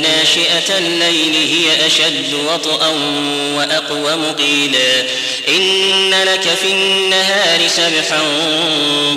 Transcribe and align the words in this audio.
ناشئة 0.00 0.78
الليل 0.78 1.34
هي 1.34 1.86
أشد 1.86 2.34
وطئا 2.34 2.88
وأقوم 3.56 4.24
قيلا. 4.32 5.00
إن 5.48 6.10
لك 6.10 6.48
في 6.62 6.72
النهار 6.72 7.68
سبحا 7.68 8.22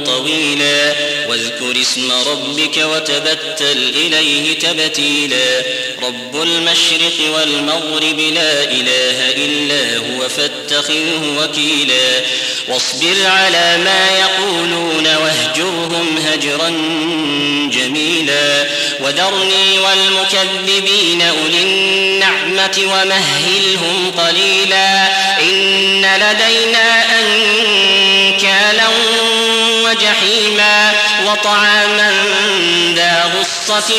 طويلا. 0.06 0.96
واذكر 1.30 1.82
اسم 1.82 2.12
ربك 2.12 2.78
وتبتل 2.78 3.92
إليه 3.96 4.60
تبتيلا. 4.60 5.64
رب 6.04 6.42
المشرق 6.42 7.34
والمغرب 7.36 8.20
لا 8.20 8.64
إله 8.64 9.32
إلا 9.32 9.98
هو 9.98 10.30
فاتخذه 10.30 11.38
وكيلا. 11.40 12.22
واصبر 12.68 13.26
على 13.26 13.78
ما 13.78 14.08
يقولون 14.20 15.08
واهجرهم 15.16 16.18
هجرا 16.18 16.70
جميلا. 17.74 18.57
وذرني 19.08 19.80
والمكذبين 19.80 21.22
أولي 21.22 21.64
النعمة 21.64 22.78
ومهلهم 22.78 24.12
قليلا 24.18 25.08
إن 25.42 26.02
لدينا 26.02 27.06
أنكالا 27.20 28.88
وجحيما 29.84 30.92
وطعاما 31.26 32.12
ذا 32.96 33.32
غصة 33.40 33.94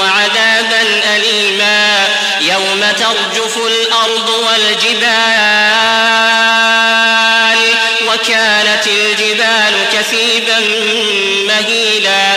وعذابا 0.00 0.82
أليما 1.16 2.08
يوم 2.40 2.80
ترجف 2.98 3.56
الأرض 3.56 4.28
والجبال 4.28 5.12
وكانت 8.08 8.86
الجبال 8.86 9.74
كثيبا 9.92 10.58
مهيلا 11.48 12.36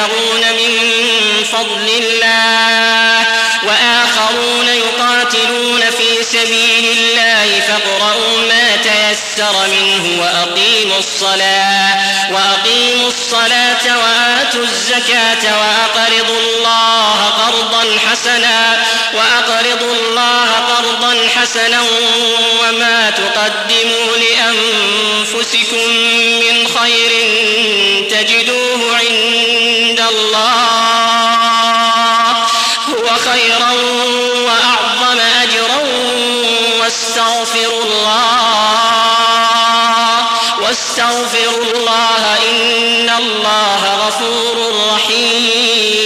يبتغون 0.00 0.40
من 0.52 1.44
فضل 1.52 1.88
الله 2.02 3.26
وآخرون 3.62 4.68
يقاتلون 4.68 5.80
في 5.80 6.22
سبيل 6.22 6.96
الله 6.98 7.60
فاقرؤوا 7.60 8.40
ما 8.48 8.76
تيسر 8.76 9.68
منه 9.68 10.22
وأقيموا 10.22 10.98
الصلاة 10.98 11.94
وأقيموا 12.32 13.08
الصلاة 13.08 13.98
وآتوا 13.98 14.62
الزكاة 14.62 15.58
وأقرضوا 15.60 16.40
الله 16.40 17.24
قرضا 17.24 17.98
حسنا 18.10 18.84
وأقرضوا 19.14 19.94
الله 19.94 20.46
قرضا 20.52 21.28
حسنا 21.36 21.80
وما 22.62 23.10
تقدموا 23.10 24.16
لأنفسكم 24.16 25.79
الله. 30.34 32.20
هو 32.88 33.16
خيرا 33.32 33.72
وأعظم 34.46 35.18
أجرا 35.42 35.80
الله. 37.66 38.30
الله 41.48 42.38
إن 42.50 43.10
الله 43.18 44.06
غفور 44.06 44.56
رحيم. 44.94 45.99